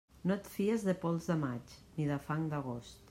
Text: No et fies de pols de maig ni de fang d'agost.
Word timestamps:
No 0.29 0.35
et 0.35 0.47
fies 0.53 0.85
de 0.87 0.95
pols 1.03 1.27
de 1.33 1.37
maig 1.43 1.77
ni 1.99 2.09
de 2.13 2.19
fang 2.31 2.49
d'agost. 2.55 2.99